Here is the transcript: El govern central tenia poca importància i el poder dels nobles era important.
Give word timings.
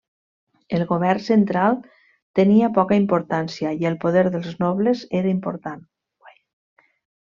El 0.77 0.83
govern 0.91 1.21
central 1.25 1.75
tenia 2.39 2.71
poca 2.77 2.97
importància 3.01 3.75
i 3.83 3.89
el 3.91 3.99
poder 4.07 4.25
dels 4.37 4.49
nobles 4.65 5.05
era 5.21 5.35
important. 5.37 5.89